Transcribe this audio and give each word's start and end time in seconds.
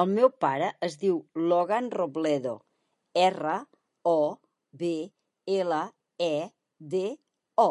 El 0.00 0.10
meu 0.16 0.26
pare 0.44 0.66
es 0.88 0.96
diu 1.04 1.14
Logan 1.52 1.88
Robledo: 1.94 2.52
erra, 3.22 3.56
o, 4.12 4.16
be, 4.84 4.94
ela, 5.60 5.82
e, 6.30 6.34
de, 6.96 7.04
o. 7.68 7.70